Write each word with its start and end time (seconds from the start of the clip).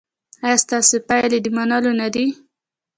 ایا 0.45 0.57
ستاسو 0.63 0.95
پایلې 1.07 1.37
د 1.41 1.47
منلو 1.55 1.91
نه 2.01 2.07
دي؟ 2.13 2.25